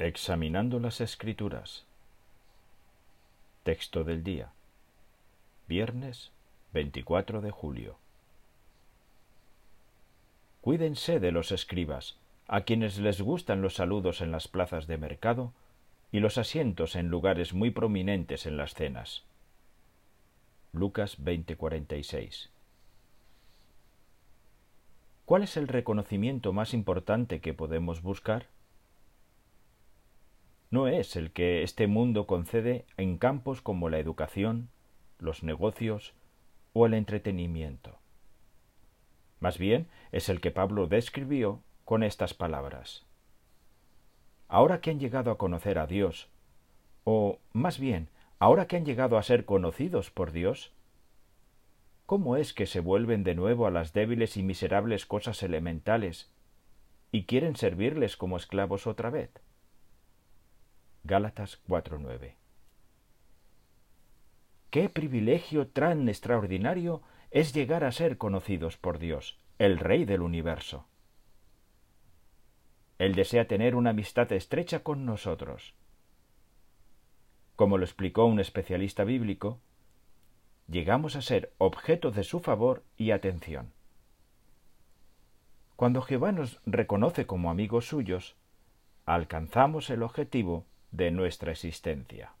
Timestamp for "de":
7.40-7.50, 11.18-11.32, 14.86-14.98, 53.24-53.34, 82.10-82.22, 90.90-91.10